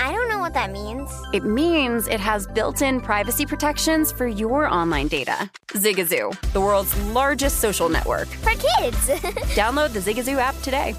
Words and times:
I 0.00 0.12
don't 0.12 0.28
know 0.28 0.38
what 0.38 0.54
that 0.54 0.70
means. 0.70 1.10
It 1.32 1.44
means 1.44 2.06
it 2.06 2.20
has 2.20 2.46
built 2.46 2.82
in 2.82 3.00
privacy 3.00 3.44
protections 3.44 4.12
for 4.12 4.28
your 4.28 4.68
online 4.72 5.08
data. 5.08 5.50
Zigazoo, 5.72 6.38
the 6.52 6.60
world's 6.60 6.96
largest 7.08 7.58
social 7.60 7.88
network. 7.88 8.28
For 8.28 8.50
kids. 8.50 9.08
Download 9.56 9.92
the 9.92 9.98
Zigazoo 9.98 10.38
app 10.38 10.54
today. 10.62 10.94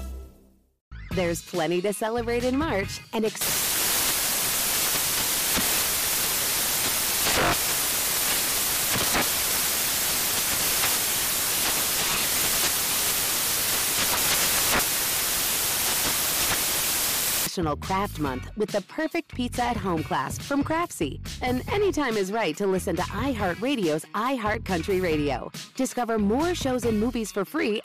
There's 1.12 1.42
plenty 1.42 1.80
to 1.82 1.92
celebrate 1.92 2.44
in 2.44 2.56
March 2.58 3.00
and 3.14 3.24
ex- 3.24 3.79
National 17.60 17.76
Craft 17.76 18.20
Month 18.20 18.50
with 18.56 18.70
the 18.70 18.80
perfect 18.82 19.34
pizza 19.34 19.62
at 19.62 19.76
home 19.76 20.02
class 20.02 20.38
from 20.38 20.64
Craftsy. 20.64 21.20
And 21.42 21.62
anytime 21.70 22.16
is 22.16 22.32
right 22.32 22.56
to 22.56 22.66
listen 22.66 22.96
to 22.96 23.02
iHeartRadio's 23.02 24.06
iHeart 24.14 24.64
Country 24.64 24.98
Radio. 24.98 25.52
Discover 25.76 26.18
more 26.18 26.54
shows 26.54 26.86
and 26.86 26.98
movies 26.98 27.30
for 27.30 27.44
free. 27.44 27.82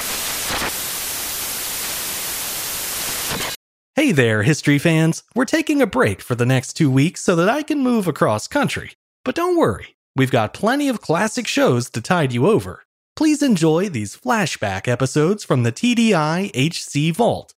Hey 3.95 4.13
there, 4.13 4.43
history 4.43 4.79
fans. 4.79 5.23
We're 5.35 5.43
taking 5.43 5.81
a 5.81 5.87
break 5.87 6.21
for 6.21 6.35
the 6.35 6.45
next 6.45 6.73
two 6.73 6.89
weeks 6.89 7.21
so 7.21 7.35
that 7.35 7.49
I 7.49 7.61
can 7.61 7.79
move 7.79 8.07
across 8.07 8.47
country. 8.47 8.91
But 9.25 9.35
don't 9.35 9.57
worry, 9.57 9.97
we've 10.15 10.31
got 10.31 10.53
plenty 10.53 10.87
of 10.87 11.01
classic 11.01 11.47
shows 11.47 11.89
to 11.89 11.99
tide 11.99 12.31
you 12.31 12.47
over. 12.47 12.83
Please 13.17 13.43
enjoy 13.43 13.89
these 13.89 14.15
flashback 14.15 14.87
episodes 14.87 15.43
from 15.43 15.63
the 15.63 15.73
TDI 15.73 16.49
HC 16.55 17.13
Vault. 17.13 17.53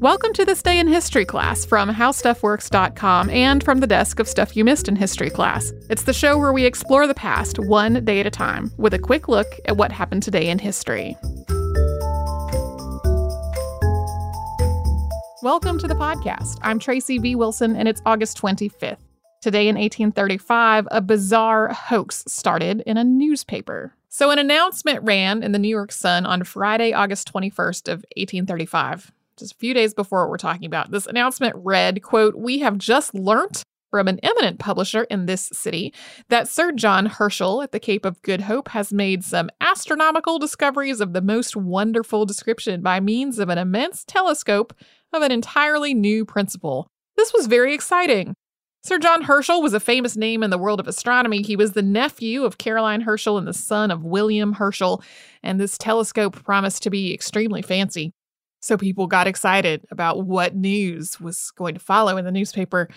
Welcome 0.00 0.34
to 0.34 0.44
this 0.44 0.62
day 0.62 0.78
in 0.78 0.88
history 0.88 1.24
class 1.24 1.64
from 1.64 1.88
howstuffworks.com 1.88 3.30
and 3.30 3.64
from 3.64 3.80
the 3.80 3.86
desk 3.86 4.20
of 4.20 4.28
Stuff 4.28 4.54
You 4.54 4.62
Missed 4.62 4.88
in 4.88 4.94
History 4.94 5.30
class. 5.30 5.72
It's 5.88 6.02
the 6.02 6.12
show 6.12 6.36
where 6.36 6.52
we 6.52 6.66
explore 6.66 7.06
the 7.06 7.14
past 7.14 7.58
one 7.58 8.04
day 8.04 8.20
at 8.20 8.26
a 8.26 8.30
time 8.30 8.70
with 8.76 8.92
a 8.92 8.98
quick 8.98 9.26
look 9.26 9.46
at 9.64 9.78
what 9.78 9.90
happened 9.90 10.22
today 10.22 10.50
in 10.50 10.58
history. 10.58 11.16
Welcome 15.40 15.78
to 15.78 15.88
the 15.88 15.96
podcast. 15.98 16.58
I'm 16.60 16.78
Tracy 16.78 17.16
V. 17.16 17.34
Wilson, 17.34 17.74
and 17.74 17.88
it's 17.88 18.02
August 18.04 18.36
25th. 18.36 18.98
Today 19.40 19.66
in 19.66 19.76
1835, 19.76 20.88
a 20.90 21.00
bizarre 21.00 21.72
hoax 21.72 22.22
started 22.28 22.82
in 22.84 22.98
a 22.98 23.04
newspaper. 23.04 23.94
So, 24.10 24.30
an 24.30 24.38
announcement 24.38 25.02
ran 25.04 25.42
in 25.42 25.52
the 25.52 25.58
New 25.58 25.68
York 25.68 25.90
Sun 25.90 26.26
on 26.26 26.44
Friday, 26.44 26.92
August 26.92 27.32
21st 27.32 27.88
of 27.88 28.04
1835 28.14 29.10
just 29.38 29.52
a 29.52 29.56
few 29.58 29.74
days 29.74 29.94
before 29.94 30.22
what 30.22 30.30
we're 30.30 30.38
talking 30.38 30.66
about. 30.66 30.90
This 30.90 31.06
announcement 31.06 31.54
read, 31.56 32.02
quote, 32.02 32.36
"We 32.36 32.58
have 32.60 32.78
just 32.78 33.14
learnt 33.14 33.62
from 33.90 34.08
an 34.08 34.18
eminent 34.22 34.58
publisher 34.58 35.04
in 35.04 35.26
this 35.26 35.48
city 35.52 35.94
that 36.28 36.48
Sir 36.48 36.72
John 36.72 37.06
Herschel 37.06 37.62
at 37.62 37.72
the 37.72 37.80
Cape 37.80 38.04
of 38.04 38.20
Good 38.22 38.42
Hope 38.42 38.68
has 38.68 38.92
made 38.92 39.24
some 39.24 39.48
astronomical 39.60 40.38
discoveries 40.38 41.00
of 41.00 41.12
the 41.12 41.22
most 41.22 41.56
wonderful 41.56 42.26
description 42.26 42.82
by 42.82 42.98
means 43.00 43.38
of 43.38 43.48
an 43.48 43.58
immense 43.58 44.04
telescope 44.04 44.74
of 45.12 45.22
an 45.22 45.30
entirely 45.30 45.94
new 45.94 46.24
principle. 46.24 46.88
This 47.16 47.32
was 47.32 47.46
very 47.46 47.74
exciting. 47.74 48.34
Sir 48.84 48.98
John 48.98 49.22
Herschel 49.22 49.62
was 49.62 49.72
a 49.72 49.80
famous 49.80 50.16
name 50.16 50.42
in 50.42 50.50
the 50.50 50.58
world 50.58 50.78
of 50.78 50.86
astronomy. 50.86 51.42
He 51.42 51.56
was 51.56 51.72
the 51.72 51.82
nephew 51.82 52.44
of 52.44 52.58
Caroline 52.58 53.00
Herschel 53.00 53.38
and 53.38 53.46
the 53.46 53.52
son 53.52 53.90
of 53.90 54.04
William 54.04 54.52
Herschel, 54.52 55.02
and 55.42 55.58
this 55.58 55.78
telescope 55.78 56.44
promised 56.44 56.82
to 56.82 56.90
be 56.90 57.14
extremely 57.14 57.62
fancy. 57.62 58.12
So 58.66 58.76
people 58.76 59.06
got 59.06 59.28
excited 59.28 59.86
about 59.90 60.24
what 60.24 60.56
news 60.56 61.20
was 61.20 61.52
going 61.52 61.74
to 61.74 61.80
follow 61.80 62.16
in 62.16 62.24
the 62.24 62.32
newspaper. 62.32 62.88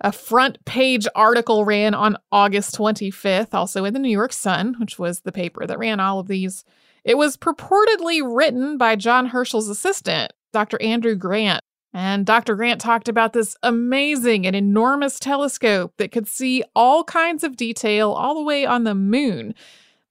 A 0.00 0.12
front 0.12 0.64
page 0.64 1.08
article 1.16 1.64
ran 1.64 1.94
on 1.94 2.16
August 2.30 2.76
25th, 2.76 3.54
also 3.54 3.84
in 3.84 3.92
the 3.92 3.98
New 3.98 4.10
York 4.10 4.32
Sun, 4.32 4.76
which 4.78 4.98
was 4.98 5.20
the 5.20 5.32
paper 5.32 5.66
that 5.66 5.78
ran 5.78 5.98
all 5.98 6.20
of 6.20 6.28
these. 6.28 6.64
It 7.04 7.18
was 7.18 7.36
purportedly 7.36 8.22
written 8.24 8.78
by 8.78 8.96
John 8.96 9.26
Herschel's 9.26 9.68
assistant, 9.68 10.32
Dr. 10.52 10.80
Andrew 10.80 11.16
Grant. 11.16 11.60
And 11.92 12.26
Dr. 12.26 12.54
Grant 12.54 12.80
talked 12.80 13.08
about 13.08 13.32
this 13.32 13.56
amazing 13.62 14.46
and 14.46 14.54
enormous 14.54 15.18
telescope 15.18 15.94
that 15.96 16.12
could 16.12 16.28
see 16.28 16.62
all 16.74 17.04
kinds 17.04 17.44
of 17.44 17.56
detail 17.56 18.12
all 18.12 18.34
the 18.34 18.42
way 18.42 18.66
on 18.66 18.84
the 18.84 18.94
moon. 18.94 19.54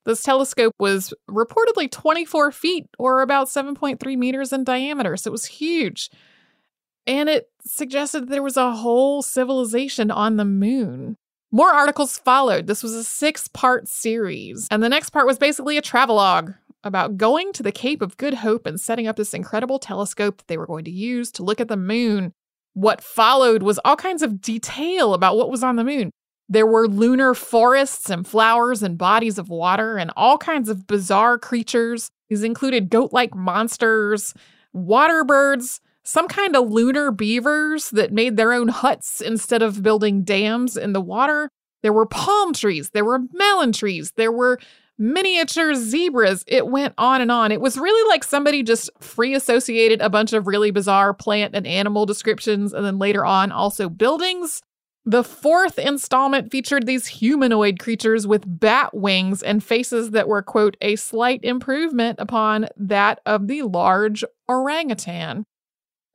This 0.06 0.22
telescope 0.22 0.74
was 0.80 1.14
reportedly 1.30 1.90
24 1.90 2.52
feet 2.52 2.88
or 3.00 3.22
about 3.22 3.48
7.3 3.48 4.18
meters 4.18 4.52
in 4.52 4.64
diameter, 4.64 5.16
so 5.16 5.30
it 5.30 5.32
was 5.32 5.46
huge. 5.46 6.10
And 7.06 7.30
it 7.30 7.50
suggested 7.66 8.28
there 8.28 8.44
was 8.44 8.58
a 8.58 8.74
whole 8.74 9.22
civilization 9.22 10.12
on 10.12 10.38
the 10.38 10.46
moon. 10.46 11.16
More 11.52 11.72
articles 11.72 12.18
followed. 12.18 12.68
This 12.68 12.82
was 12.82 12.94
a 12.94 13.04
six 13.04 13.48
part 13.48 13.88
series. 13.88 14.68
And 14.72 14.82
the 14.82 14.90
next 14.90 15.12
part 15.12 15.28
was 15.28 15.38
basically 15.38 15.78
a 15.78 15.82
travelogue 15.82 16.54
about 16.84 17.18
going 17.18 17.54
to 17.54 17.64
the 17.64 17.72
Cape 17.72 18.02
of 18.02 18.18
Good 18.18 18.34
Hope 18.36 18.66
and 18.66 18.80
setting 18.80 19.08
up 19.08 19.16
this 19.16 19.34
incredible 19.34 19.80
telescope 19.80 20.38
that 20.38 20.48
they 20.48 20.58
were 20.58 20.66
going 20.66 20.86
to 20.86 20.92
use 20.92 21.32
to 21.34 21.44
look 21.44 21.62
at 21.62 21.68
the 21.68 21.78
moon. 21.78 22.34
What 22.74 23.04
followed 23.04 23.64
was 23.64 23.80
all 23.86 23.96
kinds 23.96 24.22
of 24.22 24.42
detail 24.42 25.14
about 25.14 25.38
what 25.38 25.50
was 25.50 25.64
on 25.64 25.76
the 25.76 25.84
moon. 25.84 26.12
There 26.50 26.68
were 26.68 26.88
lunar 26.88 27.34
forests 27.34 28.10
and 28.10 28.28
flowers 28.28 28.84
and 28.84 28.98
bodies 28.98 29.38
of 29.38 29.50
water 29.50 29.98
and 29.98 30.12
all 30.16 30.38
kinds 30.38 30.70
of 30.70 30.88
bizarre 30.88 31.38
creatures. 31.38 32.10
These 32.30 32.44
included 32.44 32.90
goat 32.90 33.14
like 33.14 33.34
monsters, 33.34 34.34
water 34.74 35.24
birds, 35.24 35.80
some 36.04 36.28
kind 36.28 36.56
of 36.56 36.70
lunar 36.70 37.12
beavers 37.12 37.90
that 37.92 38.12
made 38.12 38.36
their 38.36 38.52
own 38.52 38.68
huts 38.68 39.22
instead 39.22 39.62
of 39.62 39.82
building 39.82 40.24
dams 40.24 40.76
in 40.76 40.94
the 40.94 41.02
water. 41.02 41.50
There 41.82 41.94
were 41.94 42.06
palm 42.06 42.54
trees, 42.54 42.90
there 42.92 43.06
were 43.06 43.20
melon 43.32 43.72
trees, 43.72 44.12
there 44.16 44.32
were 44.32 44.60
miniature 44.98 45.74
zebras. 45.76 46.44
It 46.48 46.68
went 46.68 46.94
on 46.98 47.22
and 47.22 47.32
on. 47.32 47.52
It 47.52 47.62
was 47.62 47.78
really 47.78 48.10
like 48.10 48.24
somebody 48.24 48.64
just 48.64 48.90
free 49.00 49.34
associated 49.34 50.02
a 50.02 50.10
bunch 50.10 50.34
of 50.34 50.46
really 50.46 50.72
bizarre 50.72 51.14
plant 51.14 51.56
and 51.56 51.66
animal 51.66 52.06
descriptions 52.06 52.74
and 52.74 52.86
then 52.86 53.00
later 53.00 53.26
on 53.26 53.52
also 53.52 53.90
buildings 53.90 54.62
the 55.06 55.24
fourth 55.24 55.78
installment 55.78 56.50
featured 56.50 56.86
these 56.86 57.08
humanoid 57.08 57.78
creatures 57.78 58.26
with 58.26 58.44
bat 58.48 58.94
wings 58.94 59.44
and 59.44 59.64
faces 59.64 60.12
that 60.12 60.30
were, 60.30 60.42
quote, 60.42 60.78
a 60.80 60.96
slight 60.96 61.44
improvement 61.44 62.20
upon 62.20 62.68
that 62.78 63.20
of 63.26 63.48
the 63.48 63.64
large 63.64 64.24
orangutan. 64.48 65.46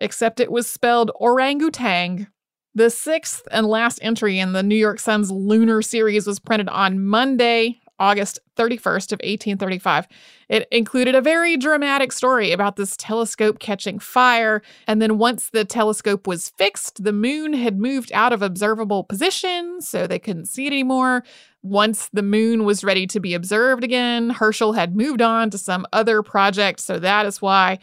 Except 0.01 0.41
it 0.41 0.51
was 0.51 0.67
spelled 0.67 1.11
orangutang. 1.21 2.29
The 2.75 2.89
sixth 2.89 3.47
and 3.51 3.67
last 3.67 3.99
entry 4.01 4.39
in 4.39 4.53
the 4.53 4.63
New 4.63 4.77
York 4.77 5.01
Sun's 5.01 5.31
lunar 5.31 5.83
series 5.83 6.27
was 6.27 6.39
printed 6.39 6.69
on 6.69 7.05
Monday, 7.05 7.81
August 7.99 8.39
31st 8.57 9.13
of 9.13 9.19
1835. 9.19 10.07
It 10.49 10.69
included 10.71 11.15
a 11.15 11.21
very 11.21 11.57
dramatic 11.57 12.13
story 12.13 12.53
about 12.53 12.77
this 12.77 12.97
telescope 12.97 13.59
catching 13.59 13.99
fire, 13.99 14.63
and 14.87 15.01
then 15.03 15.19
once 15.19 15.51
the 15.51 15.65
telescope 15.65 16.27
was 16.27 16.51
fixed, 16.51 17.05
the 17.05 17.13
moon 17.13 17.53
had 17.53 17.79
moved 17.79 18.13
out 18.13 18.33
of 18.33 18.43
observable 18.43 19.05
position, 19.05 19.81
so 19.81 20.07
they 20.07 20.19
couldn't 20.19 20.47
see 20.47 20.67
it 20.67 20.73
anymore. 20.73 21.25
Once 21.63 22.09
the 22.13 22.23
moon 22.23 22.65
was 22.65 22.85
ready 22.85 23.07
to 23.09 23.21
be 23.21 23.35
observed 23.35 23.85
again, 23.85 24.31
Herschel 24.31 24.73
had 24.73 24.97
moved 24.97 25.23
on 25.23 25.51
to 25.51 25.59
some 25.59 25.87
other 25.93 26.23
project, 26.23 26.81
so 26.81 26.99
that 26.99 27.27
is 27.27 27.43
why 27.43 27.79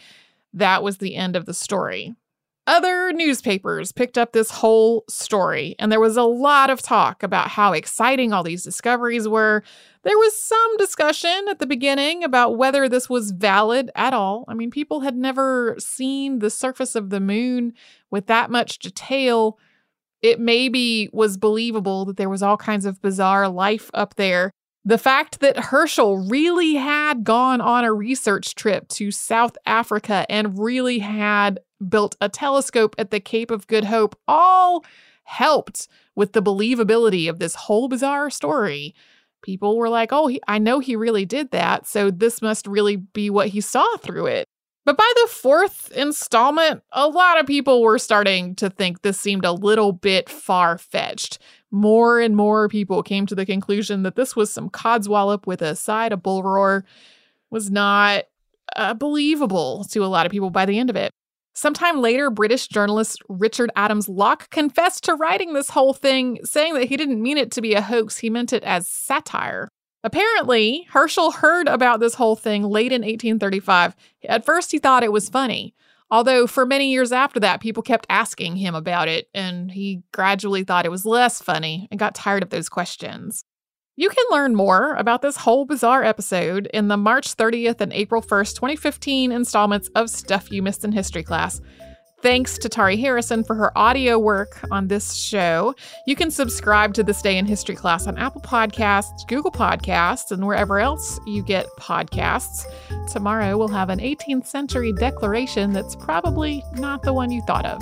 that 0.54 0.82
was 0.82 0.98
the 0.98 1.16
end 1.16 1.36
of 1.36 1.46
the 1.46 1.54
story. 1.54 2.16
Other 2.68 3.14
newspapers 3.14 3.92
picked 3.92 4.18
up 4.18 4.32
this 4.32 4.50
whole 4.50 5.04
story, 5.08 5.76
and 5.78 5.92
there 5.92 6.00
was 6.00 6.18
a 6.18 6.24
lot 6.24 6.72
of 6.72 6.82
talk 6.82 7.22
about 7.22 7.50
how 7.50 7.74
exciting 7.74 8.34
all 8.34 8.42
these 8.42 8.64
discoveries 8.64 9.28
were. 9.28 9.62
There 10.02 10.18
was 10.18 10.40
some 10.40 10.78
discussion 10.78 11.46
at 11.48 11.60
the 11.60 11.68
beginning 11.68 12.24
about 12.24 12.58
whether 12.58 12.90
this 12.90 13.08
was 13.08 13.32
valid 13.32 13.92
at 13.94 14.16
all. 14.16 14.46
I 14.48 14.56
mean, 14.56 14.72
people 14.72 15.02
had 15.02 15.16
never 15.16 15.76
seen 15.78 16.40
the 16.40 16.50
surface 16.50 16.96
of 16.96 17.12
the 17.12 17.20
moon 17.20 17.74
with 18.10 18.26
that 18.28 18.50
much 18.50 18.80
detail. 18.80 19.60
It 20.24 20.40
maybe 20.40 21.08
was 21.14 21.38
believable 21.38 22.06
that 22.06 22.18
there 22.18 22.30
was 22.30 22.42
all 22.42 22.58
kinds 22.58 22.86
of 22.86 23.00
bizarre 23.00 23.48
life 23.48 23.92
up 23.94 24.16
there. 24.16 24.50
The 24.88 25.00
fact 25.00 25.40
that 25.40 25.58
Herschel 25.58 26.18
really 26.18 26.76
had 26.76 27.24
gone 27.24 27.60
on 27.60 27.84
a 27.84 27.92
research 27.92 28.54
trip 28.54 28.88
to 28.90 29.10
South 29.10 29.58
Africa 29.66 30.28
and 30.30 30.60
really 30.60 31.00
had 31.00 31.60
built 31.90 32.16
a 32.22 32.30
telescope 32.30 32.94
at 33.00 33.10
the 33.10 33.20
Cape 33.20 33.50
of 33.50 33.66
Good 33.66 33.86
Hope 33.86 34.16
all 34.28 34.86
helped 35.24 35.88
with 36.16 36.34
the 36.34 36.42
believability 36.42 37.28
of 37.28 37.40
this 37.40 37.56
whole 37.56 37.88
bizarre 37.88 38.30
story. 38.30 38.94
People 39.42 39.76
were 39.76 39.90
like, 39.90 40.14
oh, 40.14 40.28
he, 40.28 40.40
I 40.48 40.60
know 40.60 40.78
he 40.78 40.96
really 40.96 41.26
did 41.26 41.50
that, 41.50 41.88
so 41.88 42.12
this 42.12 42.40
must 42.40 42.68
really 42.68 42.96
be 42.96 43.32
what 43.32 43.48
he 43.48 43.62
saw 43.62 43.98
through 43.98 44.28
it. 44.28 44.46
But 44.86 44.98
by 44.98 45.12
the 45.16 45.28
fourth 45.32 45.92
installment, 45.94 46.84
a 46.92 47.08
lot 47.08 47.40
of 47.40 47.48
people 47.48 47.82
were 47.82 47.98
starting 47.98 48.54
to 48.58 48.70
think 48.70 49.02
this 49.02 49.20
seemed 49.20 49.46
a 49.46 49.52
little 49.52 49.94
bit 49.94 50.30
far 50.30 50.78
fetched 50.78 51.40
more 51.76 52.22
and 52.22 52.38
more 52.38 52.70
people 52.70 53.04
came 53.04 53.26
to 53.26 53.36
the 53.36 53.46
conclusion 53.46 54.04
that 54.04 54.16
this 54.16 54.34
was 54.34 54.50
some 54.50 54.70
codswallop 54.70 55.46
with 55.46 55.62
a 55.62 55.76
side 55.76 56.14
of 56.14 56.24
bull 56.24 56.42
roar 56.42 56.86
was 57.50 57.70
not 57.70 58.24
uh, 58.78 58.94
believable 58.94 59.84
to 59.90 60.00
a 60.00 60.08
lot 60.08 60.26
of 60.26 60.32
people 60.32 60.50
by 60.50 60.66
the 60.66 60.80
end 60.80 60.90
of 60.90 60.96
it. 60.96 61.12
Sometime 61.54 62.02
later, 62.02 62.30
British 62.30 62.68
journalist 62.68 63.22
Richard 63.28 63.72
Adams 63.76 64.08
Locke 64.08 64.50
confessed 64.50 65.04
to 65.04 65.16
writing 65.16 65.54
this 65.54 65.70
whole 65.70 65.94
thing, 65.94 66.40
saying 66.44 66.74
that 66.76 66.86
he 66.86 66.98
didn't 66.98 67.22
mean 67.22 67.38
it 67.38 67.52
to 67.52 67.62
be 67.62 67.74
a 67.74 67.82
hoax, 67.82 68.18
he 68.18 68.30
meant 68.30 68.54
it 68.54 68.64
as 68.64 68.88
satire. 68.88 69.68
Apparently, 70.04 70.88
Herschel 70.92 71.32
heard 71.32 71.68
about 71.68 72.00
this 72.00 72.16
whole 72.16 72.36
thing 72.36 72.64
late 72.64 72.92
in 72.92 73.02
1835. 73.02 73.96
At 74.30 74.46
first, 74.46 74.72
he 74.72 74.80
thought 74.80 75.04
it 75.04 75.12
was 75.12 75.30
funny. 75.30 75.74
Although 76.12 76.46
for 76.48 76.66
many 76.66 76.92
years 76.92 77.12
after 77.12 77.40
that, 77.40 77.62
people 77.62 77.82
kept 77.82 78.06
asking 78.10 78.58
him 78.58 78.76
about 78.76 79.08
it, 79.08 79.28
and 79.34 79.72
he 79.72 80.04
gradually 80.14 80.64
thought 80.64 80.86
it 80.86 80.92
was 80.92 81.06
less 81.06 81.42
funny 81.42 81.88
and 81.90 82.00
got 82.00 82.16
tired 82.16 82.44
of 82.44 82.52
those 82.52 82.70
questions. 82.70 83.44
You 83.98 84.10
can 84.10 84.26
learn 84.30 84.56
more 84.56 84.94
about 84.96 85.22
this 85.22 85.38
whole 85.38 85.66
bizarre 85.66 86.04
episode 86.04 86.68
in 86.74 86.90
the 86.90 86.98
March 86.98 87.36
30th 87.36 87.80
and 87.80 87.94
April 87.94 88.22
1st, 88.22 88.56
2015 88.56 89.32
installments 89.32 89.90
of 89.96 90.10
Stuff 90.10 90.52
You 90.52 90.62
Missed 90.62 90.84
in 90.84 90.92
History 90.92 91.24
Class. 91.24 91.62
Thanks 92.22 92.58
to 92.58 92.70
Tari 92.70 92.98
Harrison 92.98 93.44
for 93.44 93.56
her 93.56 93.78
audio 93.78 94.18
work 94.18 94.60
on 94.72 94.88
this 94.88 95.14
show. 95.14 95.76
You 96.08 96.16
can 96.16 96.32
subscribe 96.32 96.94
to 96.96 97.04
This 97.04 97.22
Day 97.22 97.38
in 97.38 97.46
History 97.46 97.76
class 97.76 98.08
on 98.08 98.18
Apple 98.18 98.42
Podcasts, 98.42 99.28
Google 99.28 99.52
Podcasts, 99.52 100.32
and 100.32 100.46
wherever 100.48 100.80
else 100.80 101.20
you 101.28 101.44
get 101.44 101.68
podcasts. 101.80 102.66
Tomorrow 103.12 103.58
we'll 103.58 103.68
have 103.68 103.90
an 103.90 104.00
18th 104.00 104.48
century 104.48 104.92
declaration 104.94 105.72
that's 105.72 105.96
probably 105.96 106.64
not 106.74 107.04
the 107.04 107.14
one 107.14 107.32
you 107.32 107.42
thought 107.44 107.66
of. 107.66 107.82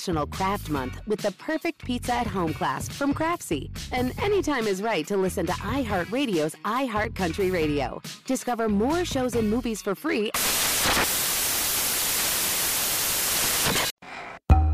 National 0.00 0.26
Craft 0.26 0.70
Month 0.70 0.98
with 1.06 1.20
the 1.20 1.30
perfect 1.32 1.84
pizza 1.84 2.14
at 2.14 2.26
home 2.26 2.54
class 2.54 2.88
from 2.88 3.12
Craftsy. 3.12 3.70
And 3.92 4.18
anytime 4.22 4.66
is 4.66 4.80
right 4.80 5.06
to 5.06 5.14
listen 5.18 5.44
to 5.44 5.52
iHeartRadio's 5.52 6.54
iHeartCountry 6.64 7.52
Radio. 7.52 8.00
Discover 8.24 8.70
more 8.70 9.04
shows 9.04 9.34
and 9.34 9.50
movies 9.50 9.82
for 9.82 9.94
free. 9.94 10.30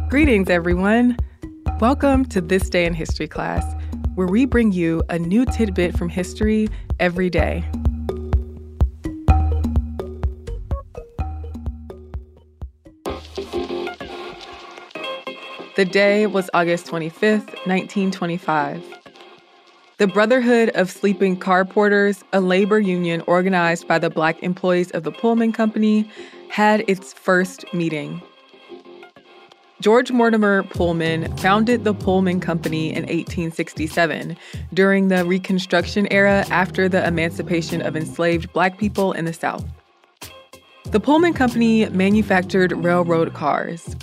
Greetings, 0.08 0.48
everyone. 0.48 1.16
Welcome 1.80 2.24
to 2.26 2.40
This 2.40 2.70
Day 2.70 2.84
in 2.84 2.94
History 2.94 3.26
class, 3.26 3.64
where 4.14 4.28
we 4.28 4.46
bring 4.46 4.70
you 4.70 5.02
a 5.08 5.18
new 5.18 5.44
tidbit 5.44 5.98
from 5.98 6.08
history 6.08 6.68
every 7.00 7.30
day. 7.30 7.64
The 15.76 15.84
day 15.84 16.26
was 16.26 16.48
August 16.54 16.86
25th, 16.86 17.48
1925. 17.66 18.82
The 19.98 20.06
Brotherhood 20.06 20.70
of 20.70 20.90
Sleeping 20.90 21.36
Car 21.36 21.66
Porters, 21.66 22.24
a 22.32 22.40
labor 22.40 22.80
union 22.80 23.22
organized 23.26 23.86
by 23.86 23.98
the 23.98 24.08
black 24.08 24.42
employees 24.42 24.90
of 24.92 25.02
the 25.02 25.12
Pullman 25.12 25.52
Company, 25.52 26.10
had 26.48 26.82
its 26.88 27.12
first 27.12 27.66
meeting. 27.74 28.22
George 29.82 30.10
Mortimer 30.10 30.62
Pullman 30.62 31.36
founded 31.36 31.84
the 31.84 31.92
Pullman 31.92 32.40
Company 32.40 32.88
in 32.88 33.02
1867 33.02 34.34
during 34.72 35.08
the 35.08 35.26
Reconstruction 35.26 36.10
era 36.10 36.46
after 36.48 36.88
the 36.88 37.06
emancipation 37.06 37.82
of 37.82 37.98
enslaved 37.98 38.50
black 38.54 38.78
people 38.78 39.12
in 39.12 39.26
the 39.26 39.34
South. 39.34 39.66
The 40.84 41.00
Pullman 41.00 41.34
Company 41.34 41.86
manufactured 41.90 42.72
railroad 42.72 43.34
cars. 43.34 43.94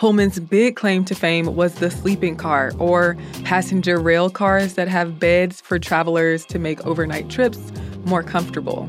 Pullman's 0.00 0.40
big 0.40 0.76
claim 0.76 1.04
to 1.04 1.14
fame 1.14 1.54
was 1.54 1.74
the 1.74 1.90
sleeping 1.90 2.34
car, 2.34 2.72
or 2.78 3.18
passenger 3.44 4.00
rail 4.00 4.30
cars 4.30 4.72
that 4.72 4.88
have 4.88 5.20
beds 5.20 5.60
for 5.60 5.78
travelers 5.78 6.46
to 6.46 6.58
make 6.58 6.86
overnight 6.86 7.28
trips 7.28 7.58
more 8.06 8.22
comfortable. 8.22 8.88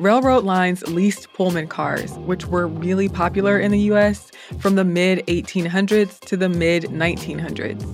Railroad 0.00 0.42
lines 0.42 0.82
leased 0.88 1.32
Pullman 1.34 1.68
cars, 1.68 2.10
which 2.26 2.44
were 2.48 2.66
really 2.66 3.08
popular 3.08 3.56
in 3.56 3.70
the 3.70 3.78
US 3.92 4.32
from 4.58 4.74
the 4.74 4.82
mid 4.82 5.24
1800s 5.28 6.18
to 6.22 6.36
the 6.36 6.48
mid 6.48 6.86
1900s. 6.86 7.84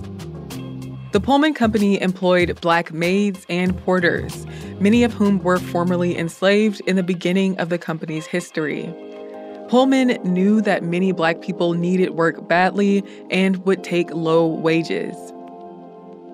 The 1.11 1.19
Pullman 1.19 1.53
Company 1.53 2.01
employed 2.01 2.59
black 2.61 2.91
maids 2.91 3.45
and 3.47 3.77
porters, 3.77 4.47
many 4.79 5.03
of 5.03 5.13
whom 5.13 5.37
were 5.43 5.59
formerly 5.59 6.17
enslaved 6.17 6.81
in 6.87 6.95
the 6.95 7.03
beginning 7.03 7.59
of 7.59 7.69
the 7.69 7.77
company's 7.77 8.25
history. 8.25 8.91
Pullman 9.71 10.19
knew 10.25 10.59
that 10.59 10.83
many 10.83 11.13
black 11.13 11.39
people 11.39 11.75
needed 11.75 12.09
work 12.09 12.45
badly 12.45 13.05
and 13.29 13.55
would 13.65 13.85
take 13.85 14.11
low 14.11 14.45
wages. 14.45 15.15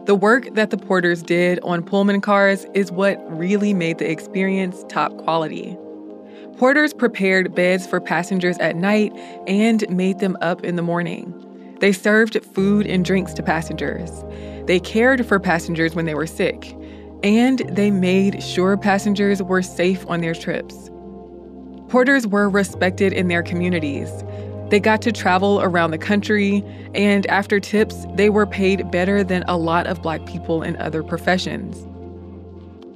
The 0.06 0.16
work 0.16 0.56
that 0.56 0.72
the 0.72 0.78
porters 0.80 1.22
did 1.22 1.60
on 1.60 1.84
Pullman 1.84 2.20
cars 2.22 2.66
is 2.74 2.92
what 2.92 3.20
really 3.30 3.76
made 3.76 4.00
the 4.00 4.10
experience 4.10 4.84
top 4.90 5.16
quality. 5.18 5.78
Porters 6.58 6.96
prepared 6.96 7.54
beds 7.54 7.86
for 7.86 8.02
passengers 8.02 8.58
at 8.58 8.76
night 8.76 9.14
and 9.46 9.88
made 9.88 10.18
them 10.18 10.36
up 10.42 10.64
in 10.64 10.76
the 10.76 10.82
morning. 10.82 11.32
They 11.80 11.92
served 11.92 12.44
food 12.44 12.88
and 12.88 13.06
drinks 13.06 13.36
to 13.36 13.44
passengers. 13.44 14.10
They 14.66 14.80
cared 14.80 15.24
for 15.28 15.40
passengers 15.40 15.94
when 15.94 16.06
they 16.06 16.16
were 16.16 16.26
sick. 16.26 16.76
And 17.22 17.60
they 17.70 17.92
made 17.92 18.42
sure 18.42 18.78
passengers 18.78 19.44
were 19.44 19.62
safe 19.62 20.04
on 20.08 20.22
their 20.22 20.34
trips. 20.34 20.90
Porters 21.90 22.28
were 22.28 22.50
respected 22.50 23.14
in 23.14 23.30
their 23.30 23.42
communities. 23.42 24.12
They 24.70 24.80
got 24.82 25.02
to 25.04 25.14
travel 25.14 25.62
around 25.62 25.92
the 25.92 25.98
country, 25.98 26.62
and 26.94 27.26
after 27.28 27.62
tips, 27.62 28.06
they 28.16 28.30
were 28.30 28.46
paid 28.46 28.92
better 28.92 29.24
than 29.24 29.44
a 29.48 29.58
lot 29.58 29.88
of 29.88 30.02
Black 30.02 30.26
people 30.26 30.62
in 30.62 30.76
other 30.78 31.02
professions. 31.02 31.86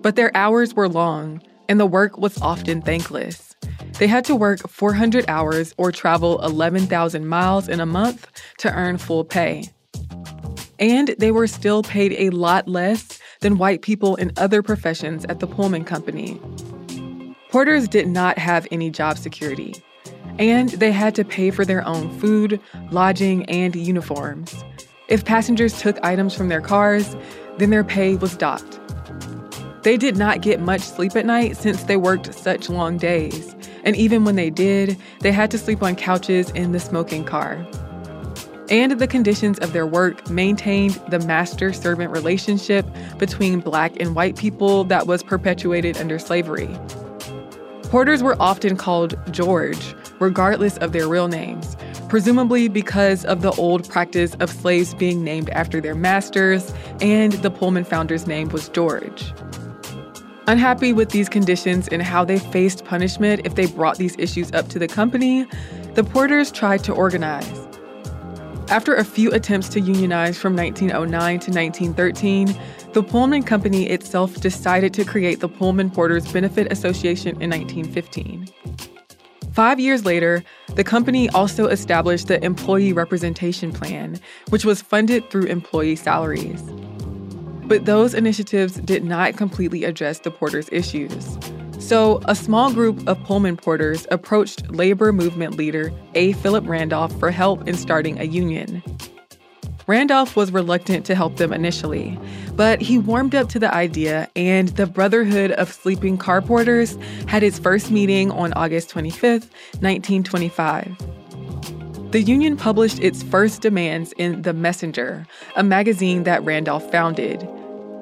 But 0.01 0.17
their 0.17 0.35
hours 0.35 0.73
were 0.73 0.89
long, 0.89 1.41
and 1.69 1.79
the 1.79 1.85
work 1.85 2.17
was 2.17 2.41
often 2.41 2.81
thankless. 2.81 3.55
They 3.97 4.07
had 4.07 4.25
to 4.25 4.35
work 4.35 4.67
400 4.67 5.23
hours 5.29 5.73
or 5.77 5.93
travel 5.93 6.43
11,000 6.43 7.25
miles 7.25 7.69
in 7.69 7.79
a 7.79 7.85
month 7.85 8.27
to 8.57 8.73
earn 8.73 8.97
full 8.97 9.23
pay. 9.23 9.69
And 10.79 11.15
they 11.19 11.31
were 11.31 11.47
still 11.47 11.83
paid 11.83 12.13
a 12.17 12.31
lot 12.31 12.67
less 12.67 13.19
than 13.39 13.57
white 13.57 13.81
people 13.81 14.15
in 14.15 14.31
other 14.35 14.61
professions 14.61 15.23
at 15.25 15.39
the 15.39 15.47
Pullman 15.47 15.85
Company. 15.85 16.41
Porters 17.51 17.89
did 17.89 18.07
not 18.07 18.37
have 18.37 18.65
any 18.71 18.89
job 18.89 19.17
security, 19.17 19.75
and 20.39 20.69
they 20.69 20.93
had 20.93 21.13
to 21.15 21.25
pay 21.25 21.51
for 21.51 21.65
their 21.65 21.85
own 21.85 22.09
food, 22.17 22.61
lodging, 22.91 23.43
and 23.47 23.75
uniforms. 23.75 24.63
If 25.09 25.25
passengers 25.25 25.77
took 25.81 26.01
items 26.01 26.33
from 26.33 26.47
their 26.47 26.61
cars, 26.61 27.13
then 27.57 27.69
their 27.69 27.83
pay 27.83 28.15
was 28.15 28.37
docked. 28.37 28.79
They 29.83 29.97
did 29.97 30.15
not 30.15 30.39
get 30.39 30.61
much 30.61 30.79
sleep 30.79 31.13
at 31.17 31.25
night 31.25 31.57
since 31.57 31.83
they 31.83 31.97
worked 31.97 32.33
such 32.33 32.69
long 32.69 32.95
days, 32.97 33.53
and 33.83 33.97
even 33.97 34.23
when 34.23 34.37
they 34.37 34.49
did, 34.49 34.97
they 35.19 35.33
had 35.33 35.51
to 35.51 35.57
sleep 35.57 35.83
on 35.83 35.97
couches 35.97 36.51
in 36.51 36.71
the 36.71 36.79
smoking 36.79 37.25
car. 37.25 37.67
And 38.69 38.93
the 38.93 39.07
conditions 39.07 39.59
of 39.59 39.73
their 39.73 39.85
work 39.85 40.29
maintained 40.29 40.93
the 41.09 41.19
master 41.19 41.73
servant 41.73 42.11
relationship 42.11 42.85
between 43.17 43.59
black 43.59 43.99
and 43.99 44.15
white 44.15 44.37
people 44.37 44.85
that 44.85 45.05
was 45.05 45.21
perpetuated 45.21 45.97
under 45.97 46.17
slavery. 46.17 46.69
Porters 47.91 48.23
were 48.23 48.37
often 48.41 48.77
called 48.77 49.19
George, 49.33 49.95
regardless 50.21 50.77
of 50.77 50.93
their 50.93 51.09
real 51.09 51.27
names, 51.27 51.75
presumably 52.07 52.69
because 52.69 53.25
of 53.25 53.41
the 53.41 53.51
old 53.55 53.89
practice 53.89 54.33
of 54.35 54.49
slaves 54.49 54.93
being 54.93 55.25
named 55.25 55.49
after 55.49 55.81
their 55.81 55.93
masters, 55.93 56.73
and 57.01 57.33
the 57.33 57.51
Pullman 57.51 57.83
founder's 57.83 58.27
name 58.27 58.47
was 58.47 58.69
George. 58.69 59.33
Unhappy 60.47 60.93
with 60.93 61.09
these 61.09 61.27
conditions 61.27 61.89
and 61.89 62.01
how 62.01 62.23
they 62.23 62.39
faced 62.39 62.85
punishment 62.85 63.41
if 63.43 63.55
they 63.55 63.65
brought 63.65 63.97
these 63.97 64.15
issues 64.17 64.53
up 64.53 64.69
to 64.69 64.79
the 64.79 64.87
company, 64.87 65.45
the 65.93 66.03
Porters 66.05 66.49
tried 66.49 66.85
to 66.85 66.93
organize. 66.93 67.67
After 68.69 68.95
a 68.95 69.03
few 69.03 69.31
attempts 69.31 69.67
to 69.67 69.81
unionize 69.81 70.37
from 70.37 70.55
1909 70.55 71.39
to 71.39 71.51
1913, 71.51 72.57
the 72.93 73.01
Pullman 73.01 73.43
Company 73.43 73.87
itself 73.89 74.41
decided 74.41 74.93
to 74.95 75.05
create 75.05 75.39
the 75.39 75.47
Pullman 75.47 75.89
Porters 75.89 76.29
Benefit 76.29 76.69
Association 76.73 77.41
in 77.41 77.49
1915. 77.49 78.49
Five 79.53 79.79
years 79.79 80.03
later, 80.03 80.43
the 80.75 80.83
company 80.83 81.29
also 81.29 81.67
established 81.67 82.27
the 82.27 82.43
Employee 82.43 82.91
Representation 82.91 83.71
Plan, 83.71 84.19
which 84.49 84.65
was 84.65 84.81
funded 84.81 85.29
through 85.29 85.45
employee 85.45 85.95
salaries. 85.95 86.61
But 87.63 87.85
those 87.85 88.13
initiatives 88.13 88.73
did 88.75 89.05
not 89.05 89.37
completely 89.37 89.85
address 89.85 90.19
the 90.19 90.31
porters' 90.31 90.67
issues. 90.71 91.37
So, 91.79 92.21
a 92.25 92.35
small 92.35 92.73
group 92.73 93.07
of 93.07 93.21
Pullman 93.23 93.55
porters 93.55 94.05
approached 94.11 94.69
labor 94.69 95.13
movement 95.13 95.55
leader 95.55 95.93
A. 96.13 96.33
Philip 96.33 96.67
Randolph 96.67 97.17
for 97.19 97.31
help 97.31 97.67
in 97.67 97.75
starting 97.75 98.19
a 98.19 98.25
union. 98.25 98.83
Randolph 99.87 100.35
was 100.35 100.51
reluctant 100.51 101.05
to 101.07 101.15
help 101.15 101.37
them 101.37 101.51
initially, 101.51 102.17
but 102.55 102.81
he 102.81 102.97
warmed 102.97 103.35
up 103.35 103.49
to 103.49 103.59
the 103.59 103.73
idea, 103.73 104.29
and 104.35 104.69
the 104.69 104.85
Brotherhood 104.85 105.51
of 105.51 105.71
Sleeping 105.71 106.17
Car 106.17 106.41
Porters 106.41 106.97
had 107.27 107.43
its 107.43 107.59
first 107.59 107.91
meeting 107.91 108.31
on 108.31 108.53
August 108.53 108.89
25, 108.89 109.49
1925. 109.79 110.97
The 112.11 112.21
union 112.21 112.57
published 112.57 112.99
its 112.99 113.23
first 113.23 113.61
demands 113.61 114.13
in 114.17 114.41
The 114.41 114.53
Messenger, 114.53 115.25
a 115.55 115.63
magazine 115.63 116.23
that 116.23 116.43
Randolph 116.43 116.91
founded. 116.91 117.47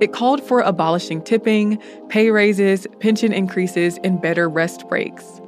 It 0.01 0.13
called 0.13 0.41
for 0.41 0.61
abolishing 0.61 1.21
tipping, 1.21 1.81
pay 2.09 2.31
raises, 2.31 2.87
pension 2.99 3.33
increases, 3.33 3.99
and 4.03 4.21
better 4.21 4.49
rest 4.49 4.87
breaks. 4.89 5.41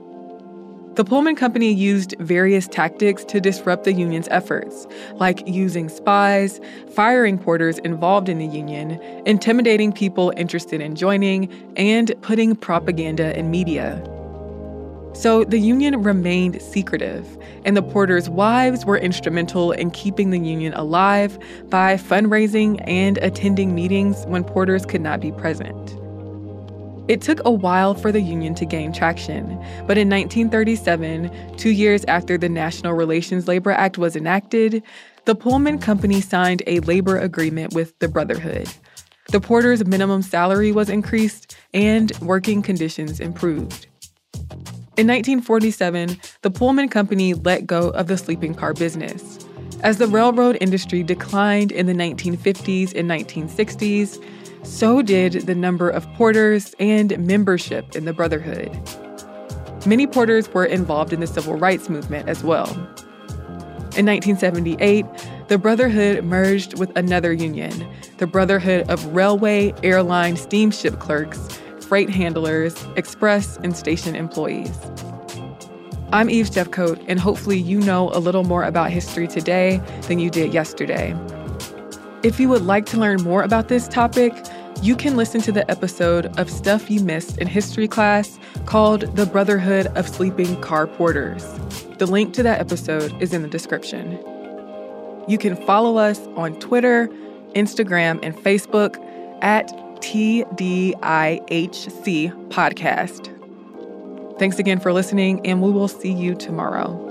The 0.95 1.05
Pullman 1.05 1.37
Company 1.37 1.71
used 1.71 2.15
various 2.19 2.67
tactics 2.67 3.23
to 3.25 3.39
disrupt 3.39 3.85
the 3.85 3.93
union's 3.93 4.27
efforts, 4.27 4.85
like 5.15 5.41
using 5.47 5.87
spies, 5.87 6.59
firing 6.93 7.37
porters 7.37 7.77
involved 7.77 8.27
in 8.27 8.39
the 8.39 8.45
union, 8.45 9.01
intimidating 9.25 9.93
people 9.93 10.33
interested 10.35 10.81
in 10.81 10.95
joining, 10.95 11.49
and 11.77 12.13
putting 12.21 12.57
propaganda 12.57 13.37
in 13.39 13.49
media. 13.49 14.03
So 15.13 15.45
the 15.45 15.59
union 15.59 16.03
remained 16.03 16.61
secretive, 16.61 17.37
and 17.63 17.77
the 17.77 17.83
porters' 17.83 18.29
wives 18.29 18.85
were 18.85 18.97
instrumental 18.97 19.71
in 19.71 19.91
keeping 19.91 20.31
the 20.31 20.39
union 20.39 20.73
alive 20.73 21.39
by 21.69 21.95
fundraising 21.95 22.83
and 22.85 23.17
attending 23.19 23.73
meetings 23.73 24.25
when 24.25 24.43
porters 24.43 24.85
could 24.85 25.01
not 25.01 25.21
be 25.21 25.31
present. 25.31 26.00
It 27.11 27.19
took 27.19 27.41
a 27.43 27.51
while 27.51 27.93
for 27.93 28.09
the 28.09 28.21
union 28.21 28.55
to 28.55 28.63
gain 28.63 28.93
traction, 28.93 29.47
but 29.85 29.97
in 29.97 30.09
1937, 30.09 31.57
two 31.57 31.71
years 31.71 32.05
after 32.05 32.37
the 32.37 32.47
National 32.47 32.93
Relations 32.93 33.49
Labor 33.49 33.71
Act 33.71 33.97
was 33.97 34.15
enacted, 34.15 34.81
the 35.25 35.35
Pullman 35.35 35.77
Company 35.77 36.21
signed 36.21 36.63
a 36.67 36.79
labor 36.79 37.17
agreement 37.17 37.73
with 37.73 37.99
the 37.99 38.07
Brotherhood. 38.07 38.69
The 39.27 39.41
porter's 39.41 39.85
minimum 39.85 40.21
salary 40.21 40.71
was 40.71 40.87
increased 40.87 41.57
and 41.73 42.13
working 42.21 42.61
conditions 42.61 43.19
improved. 43.19 43.87
In 44.95 45.05
1947, 45.05 46.17
the 46.43 46.49
Pullman 46.49 46.87
Company 46.87 47.33
let 47.33 47.67
go 47.67 47.89
of 47.89 48.07
the 48.07 48.17
sleeping 48.17 48.55
car 48.55 48.73
business. 48.73 49.37
As 49.83 49.97
the 49.97 50.07
railroad 50.07 50.57
industry 50.61 51.03
declined 51.03 51.73
in 51.73 51.87
the 51.87 51.93
1950s 51.93 52.93
and 52.95 53.09
1960s, 53.09 54.23
so 54.63 55.01
did 55.01 55.33
the 55.33 55.55
number 55.55 55.89
of 55.89 56.11
porters 56.13 56.75
and 56.79 57.17
membership 57.19 57.95
in 57.95 58.05
the 58.05 58.13
Brotherhood. 58.13 58.71
Many 59.85 60.05
porters 60.05 60.47
were 60.53 60.65
involved 60.65 61.11
in 61.11 61.19
the 61.19 61.27
civil 61.27 61.55
rights 61.55 61.89
movement 61.89 62.29
as 62.29 62.43
well. 62.43 62.69
In 63.97 64.05
1978, 64.05 65.05
the 65.47 65.57
Brotherhood 65.57 66.23
merged 66.23 66.79
with 66.79 66.95
another 66.95 67.33
union, 67.33 67.85
the 68.17 68.27
Brotherhood 68.27 68.89
of 68.89 69.05
Railway, 69.07 69.73
Airline, 69.83 70.37
Steamship 70.37 70.99
Clerks, 70.99 71.59
Freight 71.81 72.09
Handlers, 72.09 72.75
Express, 72.95 73.57
and 73.57 73.75
Station 73.75 74.15
Employees. 74.15 74.77
I'm 76.13 76.29
Eve 76.29 76.49
Jeffcoat, 76.51 77.03
and 77.07 77.19
hopefully, 77.19 77.57
you 77.57 77.79
know 77.81 78.09
a 78.13 78.19
little 78.19 78.43
more 78.43 78.63
about 78.63 78.91
history 78.91 79.27
today 79.27 79.81
than 80.07 80.19
you 80.19 80.29
did 80.29 80.53
yesterday. 80.53 81.13
If 82.23 82.39
you 82.39 82.49
would 82.49 82.61
like 82.61 82.85
to 82.87 82.97
learn 82.97 83.23
more 83.23 83.41
about 83.41 83.67
this 83.67 83.87
topic, 83.87 84.31
you 84.83 84.95
can 84.95 85.17
listen 85.17 85.41
to 85.41 85.51
the 85.51 85.69
episode 85.71 86.27
of 86.39 86.51
Stuff 86.51 86.91
You 86.91 86.99
Missed 87.03 87.39
in 87.39 87.47
History 87.47 87.87
class 87.87 88.37
called 88.67 89.15
The 89.15 89.25
Brotherhood 89.25 89.87
of 89.97 90.07
Sleeping 90.07 90.61
Car 90.61 90.85
Porters. 90.85 91.43
The 91.97 92.05
link 92.05 92.35
to 92.35 92.43
that 92.43 92.59
episode 92.59 93.19
is 93.19 93.33
in 93.33 93.41
the 93.41 93.47
description. 93.47 94.19
You 95.27 95.39
can 95.39 95.55
follow 95.65 95.97
us 95.97 96.19
on 96.35 96.59
Twitter, 96.59 97.07
Instagram, 97.55 98.19
and 98.21 98.35
Facebook 98.35 98.97
at 99.41 99.67
TDIHC 100.01 101.39
Podcast. 102.49 103.37
Thanks 104.37 104.59
again 104.59 104.79
for 104.79 104.93
listening, 104.93 105.43
and 105.43 105.63
we 105.63 105.71
will 105.71 105.87
see 105.87 106.13
you 106.13 106.35
tomorrow. 106.35 107.10